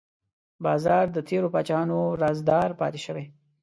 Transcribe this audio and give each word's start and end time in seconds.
باز 0.63 0.83
د 1.15 1.17
تیرو 1.27 1.51
پاچاهانو 1.53 1.99
رازدار 2.21 2.69
پاتې 2.79 2.99
شوی 3.05 3.25